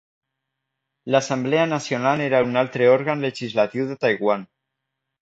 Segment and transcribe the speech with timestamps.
[1.15, 4.53] L'Assemblea Nacional era un altre òrgan legislatiu de Taiwan.